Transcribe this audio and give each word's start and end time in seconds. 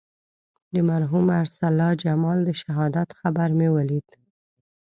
د 0.73 0.75
مرحوم 0.89 1.25
ارسلا 1.41 1.89
جمال 2.03 2.39
د 2.45 2.49
شهادت 2.61 3.09
خبر 3.19 3.49
مې 3.59 3.69
ولید. 3.75 4.07